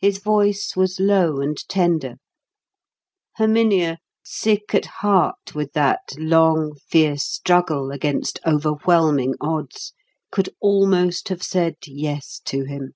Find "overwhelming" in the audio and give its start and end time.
8.46-9.34